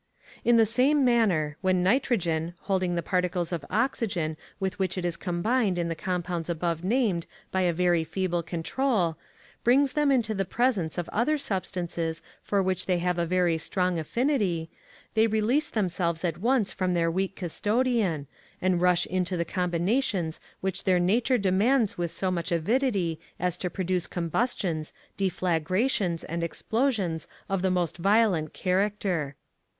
In 0.43 0.57
the 0.57 0.65
same 0.65 1.05
manner, 1.05 1.57
when 1.61 1.83
nitrogen, 1.83 2.55
holding 2.61 2.95
the 2.95 3.03
particles 3.03 3.51
of 3.51 3.63
oxygen 3.69 4.35
with 4.59 4.79
which 4.79 4.97
it 4.97 5.05
is 5.05 5.15
combined 5.15 5.77
in 5.77 5.89
the 5.89 5.95
compounds 5.95 6.49
above 6.49 6.83
named 6.83 7.27
by 7.51 7.61
a 7.61 7.71
very 7.71 8.03
feeble 8.03 8.41
control, 8.41 9.15
brings 9.63 9.93
them 9.93 10.11
into 10.11 10.33
the 10.33 10.43
presence 10.43 10.97
of 10.97 11.07
other 11.09 11.37
substances 11.37 12.23
for 12.41 12.63
which 12.63 12.87
they 12.87 12.97
have 12.97 13.19
a 13.19 13.27
very 13.27 13.59
strong 13.59 13.99
affinity, 13.99 14.71
they 15.13 15.27
release 15.27 15.69
themselves 15.69 16.25
at 16.25 16.39
once 16.39 16.71
from 16.71 16.95
their 16.95 17.11
weak 17.11 17.35
custodian, 17.35 18.25
and 18.59 18.81
rush 18.81 19.05
into 19.05 19.37
the 19.37 19.45
combinations 19.45 20.39
which 20.61 20.83
their 20.83 20.97
nature 20.99 21.37
demands 21.37 21.95
with 21.95 22.09
so 22.09 22.31
much 22.31 22.51
avidity 22.51 23.19
as 23.39 23.55
to 23.55 23.69
produce 23.69 24.07
combustions, 24.07 24.93
deflagrations, 25.15 26.23
and 26.27 26.43
explosions 26.43 27.27
of 27.47 27.61
the 27.61 27.69
most 27.69 27.97
violent 27.99 28.51
character. 28.51 29.35